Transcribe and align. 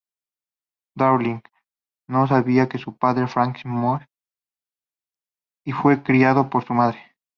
Darling, 0.95 1.41
no 2.07 2.25
sabía 2.25 2.67
que 2.67 2.79
su 2.79 2.97
padre, 2.97 3.27
Frank 3.27 3.59
Moss, 3.65 4.01
y 5.63 5.73
fue 5.73 6.01
criado 6.01 6.49
por 6.49 6.63
su 6.65 6.73
madre. 6.73 7.15